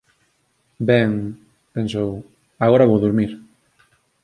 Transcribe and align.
«Ben 0.87 1.11
—pensou—, 1.31 2.15
agora 2.65 2.89
vou 2.89 2.99
durmir». 3.03 3.31